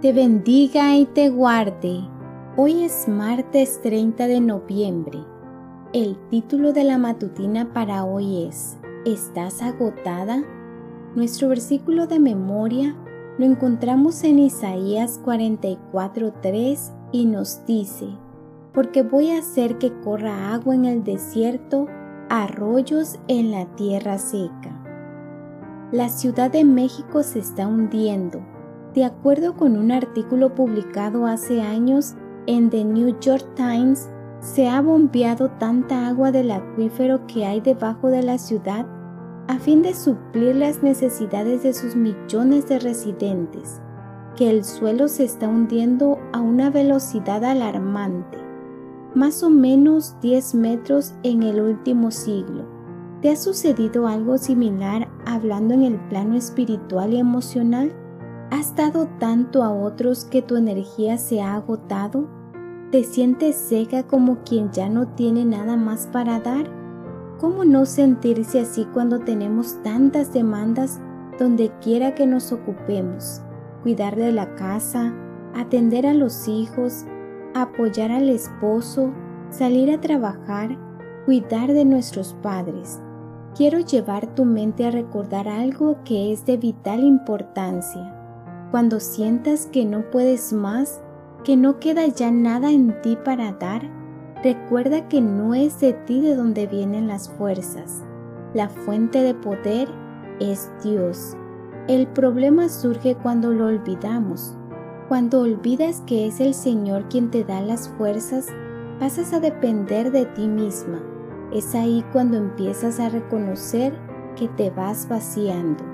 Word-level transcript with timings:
te 0.00 0.14
bendiga 0.14 0.96
y 0.96 1.04
te 1.04 1.28
guarde. 1.28 2.00
Hoy 2.56 2.84
es 2.84 3.06
martes 3.06 3.82
30 3.82 4.28
de 4.28 4.40
noviembre. 4.40 5.18
El 5.92 6.16
título 6.30 6.72
de 6.72 6.84
la 6.84 6.96
matutina 6.96 7.74
para 7.74 8.04
hoy 8.04 8.44
es 8.44 8.78
¿Estás 9.04 9.60
agotada? 9.60 10.42
Nuestro 11.14 11.48
versículo 11.48 12.06
de 12.06 12.18
memoria 12.18 12.96
lo 13.36 13.44
encontramos 13.44 14.24
en 14.24 14.38
Isaías 14.38 15.20
44:3 15.22 16.92
y 17.12 17.26
nos 17.26 17.66
dice, 17.66 18.06
porque 18.72 19.02
voy 19.02 19.32
a 19.32 19.40
hacer 19.40 19.76
que 19.76 19.92
corra 20.00 20.54
agua 20.54 20.74
en 20.74 20.86
el 20.86 21.04
desierto, 21.04 21.88
arroyos 22.30 23.18
en 23.28 23.50
la 23.50 23.66
tierra 23.76 24.16
seca. 24.16 24.82
La 25.92 26.08
Ciudad 26.08 26.50
de 26.50 26.64
México 26.64 27.22
se 27.22 27.40
está 27.40 27.66
hundiendo. 27.66 28.40
De 28.94 29.04
acuerdo 29.04 29.54
con 29.54 29.76
un 29.76 29.92
artículo 29.92 30.54
publicado 30.54 31.26
hace 31.26 31.62
años 31.62 32.14
en 32.46 32.70
The 32.70 32.84
New 32.84 33.18
York 33.20 33.44
Times, 33.54 34.10
se 34.40 34.68
ha 34.68 34.80
bombeado 34.80 35.50
tanta 35.58 36.08
agua 36.08 36.32
del 36.32 36.50
acuífero 36.50 37.26
que 37.26 37.44
hay 37.46 37.60
debajo 37.60 38.08
de 38.08 38.22
la 38.22 38.38
ciudad 38.38 38.86
a 39.48 39.58
fin 39.58 39.82
de 39.82 39.94
suplir 39.94 40.56
las 40.56 40.82
necesidades 40.82 41.62
de 41.62 41.74
sus 41.74 41.96
millones 41.96 42.68
de 42.68 42.78
residentes, 42.78 43.80
que 44.36 44.50
el 44.50 44.64
suelo 44.64 45.08
se 45.08 45.24
está 45.24 45.48
hundiendo 45.48 46.18
a 46.32 46.40
una 46.40 46.70
velocidad 46.70 47.44
alarmante, 47.44 48.38
más 49.14 49.42
o 49.42 49.50
menos 49.50 50.16
10 50.20 50.54
metros 50.54 51.14
en 51.22 51.42
el 51.42 51.60
último 51.60 52.10
siglo 52.10 52.80
¿Te 53.20 53.28
ha 53.28 53.36
sucedido 53.36 54.06
algo 54.06 54.38
similar 54.38 55.06
hablando 55.26 55.74
en 55.74 55.82
el 55.82 55.96
plano 56.08 56.36
espiritual 56.36 57.12
y 57.12 57.18
emocional? 57.18 57.92
¿Has 58.50 58.74
dado 58.74 59.06
tanto 59.20 59.62
a 59.62 59.70
otros 59.70 60.24
que 60.24 60.42
tu 60.42 60.56
energía 60.56 61.18
se 61.18 61.40
ha 61.40 61.54
agotado? 61.54 62.28
¿Te 62.90 63.04
sientes 63.04 63.54
seca 63.54 64.02
como 64.02 64.42
quien 64.42 64.72
ya 64.72 64.88
no 64.88 65.06
tiene 65.08 65.44
nada 65.44 65.76
más 65.76 66.08
para 66.08 66.40
dar? 66.40 66.68
¿Cómo 67.38 67.64
no 67.64 67.86
sentirse 67.86 68.60
así 68.60 68.86
cuando 68.92 69.20
tenemos 69.20 69.80
tantas 69.84 70.32
demandas 70.32 71.00
donde 71.38 71.70
quiera 71.80 72.16
que 72.16 72.26
nos 72.26 72.50
ocupemos? 72.50 73.40
Cuidar 73.84 74.16
de 74.16 74.32
la 74.32 74.54
casa, 74.56 75.14
atender 75.54 76.06
a 76.06 76.12
los 76.12 76.48
hijos, 76.48 77.04
apoyar 77.54 78.10
al 78.10 78.28
esposo, 78.28 79.12
salir 79.50 79.92
a 79.92 80.00
trabajar, 80.00 80.76
cuidar 81.24 81.72
de 81.72 81.84
nuestros 81.84 82.34
padres 82.42 83.00
quiero 83.56 83.80
llevar 83.80 84.34
tu 84.34 84.44
mente 84.44 84.86
a 84.86 84.90
recordar 84.90 85.48
algo 85.48 85.98
que 86.04 86.32
es 86.32 86.46
de 86.46 86.56
vital 86.56 87.04
importancia. 87.04 88.19
Cuando 88.70 89.00
sientas 89.00 89.66
que 89.66 89.84
no 89.84 90.10
puedes 90.10 90.52
más, 90.52 91.00
que 91.44 91.56
no 91.56 91.80
queda 91.80 92.06
ya 92.06 92.30
nada 92.30 92.70
en 92.70 93.00
ti 93.02 93.16
para 93.24 93.52
dar, 93.52 93.82
recuerda 94.42 95.08
que 95.08 95.20
no 95.20 95.54
es 95.54 95.80
de 95.80 95.92
ti 95.92 96.20
de 96.20 96.34
donde 96.34 96.66
vienen 96.66 97.08
las 97.08 97.28
fuerzas. 97.28 98.02
La 98.54 98.68
fuente 98.68 99.22
de 99.22 99.34
poder 99.34 99.88
es 100.38 100.70
Dios. 100.82 101.36
El 101.88 102.06
problema 102.06 102.68
surge 102.68 103.16
cuando 103.16 103.50
lo 103.52 103.66
olvidamos. 103.66 104.56
Cuando 105.08 105.40
olvidas 105.40 106.02
que 106.06 106.26
es 106.26 106.40
el 106.40 106.54
Señor 106.54 107.08
quien 107.08 107.30
te 107.30 107.44
da 107.44 107.60
las 107.60 107.88
fuerzas, 107.88 108.46
pasas 108.98 109.32
a 109.32 109.40
depender 109.40 110.12
de 110.12 110.26
ti 110.26 110.46
misma 110.46 111.00
es 111.52 111.74
ahí 111.74 112.04
cuando 112.12 112.36
empiezas 112.36 113.00
a 113.00 113.08
reconocer 113.08 113.92
que 114.36 114.48
te 114.48 114.70
vas 114.70 115.08
vaciando. 115.08 115.84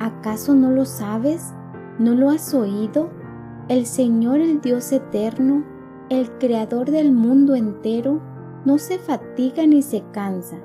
¿Acaso 0.00 0.54
no 0.54 0.70
lo 0.70 0.84
sabes? 0.84 1.52
¿No 1.98 2.14
lo 2.14 2.30
has 2.30 2.52
oído? 2.52 3.08
El 3.68 3.86
Señor, 3.86 4.40
el 4.40 4.60
Dios 4.60 4.92
eterno, 4.92 5.64
el 6.10 6.30
Creador 6.38 6.90
del 6.90 7.10
mundo 7.10 7.54
entero, 7.54 8.20
no 8.66 8.78
se 8.78 8.98
fatiga 8.98 9.66
ni 9.66 9.80
se 9.80 10.04
cansa. 10.12 10.58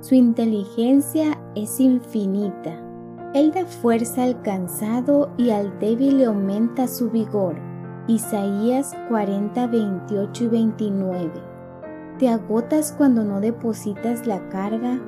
Su 0.00 0.14
inteligencia 0.14 1.38
es 1.54 1.78
infinita. 1.78 2.82
Él 3.34 3.52
da 3.52 3.66
fuerza 3.66 4.22
al 4.22 4.40
cansado 4.40 5.30
y 5.36 5.50
al 5.50 5.78
débil 5.78 6.18
le 6.18 6.24
aumenta 6.24 6.88
su 6.88 7.10
vigor. 7.10 7.56
Isaías 8.06 8.96
40, 9.10 9.66
28 9.66 10.44
y 10.44 10.48
29. 10.48 11.30
Te 12.18 12.28
agotas 12.30 12.94
cuando 12.96 13.24
no 13.24 13.40
depositas 13.40 14.26
la 14.26 14.48
carga, 14.48 14.98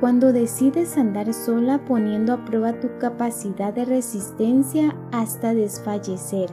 cuando 0.00 0.32
decides 0.32 0.96
andar 0.96 1.32
sola 1.34 1.84
poniendo 1.84 2.32
a 2.32 2.42
prueba 2.46 2.72
tu 2.80 2.88
capacidad 2.98 3.74
de 3.74 3.84
resistencia 3.84 4.96
hasta 5.12 5.52
desfallecer, 5.52 6.48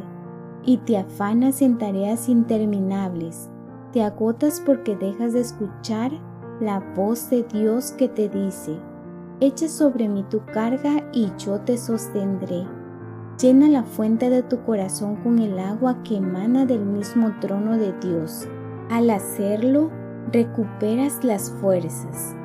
y 0.66 0.78
te 0.80 0.98
afanas 0.98 1.62
en 1.62 1.78
tareas 1.78 2.28
interminables. 2.28 3.50
Te 3.94 4.04
agotas 4.04 4.62
porque 4.66 4.98
dejas 4.98 5.32
de 5.32 5.40
escuchar 5.40 6.12
la 6.60 6.80
voz 6.94 7.30
de 7.30 7.44
Dios 7.44 7.94
que 7.94 8.10
te 8.10 8.28
dice, 8.28 8.78
echa 9.40 9.70
sobre 9.70 10.10
mí 10.10 10.26
tu 10.30 10.44
carga 10.46 11.10
y 11.14 11.32
yo 11.38 11.62
te 11.62 11.78
sostendré. 11.78 12.68
Llena 13.40 13.70
la 13.70 13.84
fuente 13.84 14.30
de 14.30 14.44
tu 14.44 14.62
corazón 14.64 15.16
con 15.18 15.40
el 15.40 15.58
agua 15.58 16.04
que 16.04 16.18
emana 16.18 16.66
del 16.66 16.84
mismo 16.84 17.34
trono 17.40 17.78
de 17.78 17.94
Dios. 18.02 18.46
Al 18.90 19.10
hacerlo, 19.10 19.90
recuperas 20.34 21.24
las 21.24 21.50
fuerzas. 21.52 22.36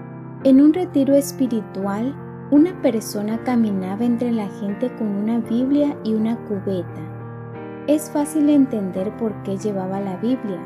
En 0.44 0.60
un 0.60 0.74
retiro 0.74 1.14
espiritual, 1.14 2.16
una 2.50 2.82
persona 2.82 3.44
caminaba 3.44 4.04
entre 4.04 4.32
la 4.32 4.48
gente 4.48 4.92
con 4.96 5.06
una 5.06 5.38
Biblia 5.38 5.96
y 6.02 6.14
una 6.14 6.36
cubeta. 6.46 7.84
Es 7.86 8.10
fácil 8.10 8.50
entender 8.50 9.16
por 9.18 9.40
qué 9.44 9.56
llevaba 9.56 10.00
la 10.00 10.16
Biblia, 10.16 10.58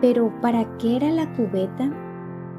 pero 0.00 0.32
¿para 0.40 0.64
qué 0.78 0.96
era 0.96 1.10
la 1.10 1.30
cubeta? 1.34 1.92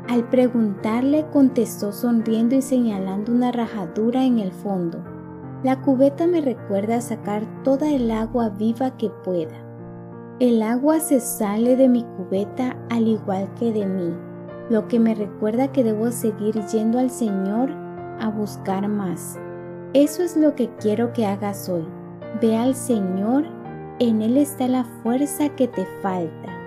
Al 0.08 0.30
preguntarle 0.30 1.26
contestó 1.34 1.92
sonriendo 1.92 2.54
y 2.54 2.62
señalando 2.62 3.32
una 3.32 3.52
rajadura 3.52 4.24
en 4.24 4.38
el 4.38 4.52
fondo. 4.52 5.04
La 5.64 5.82
cubeta 5.82 6.28
me 6.28 6.42
recuerda 6.42 7.02
sacar 7.02 7.44
toda 7.64 7.90
el 7.90 8.12
agua 8.12 8.50
viva 8.50 8.96
que 8.98 9.10
pueda. 9.24 9.58
El 10.40 10.62
agua 10.62 11.00
se 11.00 11.22
sale 11.22 11.76
de 11.76 11.88
mi 11.88 12.04
cubeta 12.04 12.78
al 12.92 13.08
igual 13.08 13.52
que 13.56 13.74
de 13.74 13.88
mí, 13.88 14.14
lo 14.70 14.88
que 14.88 15.00
me 15.00 15.16
recuerda 15.16 15.72
que 15.72 15.84
debo 15.84 16.12
seguir 16.12 16.56
yendo 16.68 17.00
al 17.00 17.10
Señor 17.10 17.72
a 18.20 18.30
buscar 18.30 18.88
más. 18.88 19.38
Eso 19.94 20.24
es 20.24 20.38
lo 20.38 20.56
que 20.56 20.70
quiero 20.80 21.12
que 21.14 21.26
hagas 21.26 21.68
hoy. 21.68 21.86
Ve 22.42 22.56
al 22.56 22.76
Señor, 22.76 23.44
en 24.00 24.22
Él 24.22 24.38
está 24.38 24.68
la 24.68 24.86
fuerza 25.04 25.50
que 25.50 25.68
te 25.68 25.86
falta. 26.02 26.58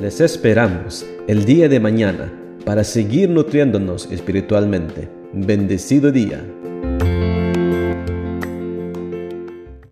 Les 0.00 0.20
esperamos 0.20 1.06
el 1.26 1.44
día 1.44 1.68
de 1.68 1.80
mañana 1.80 2.32
para 2.64 2.84
seguir 2.84 3.30
nutriéndonos 3.30 4.10
espiritualmente. 4.10 5.08
Bendecido 5.32 6.10
día. 6.12 6.44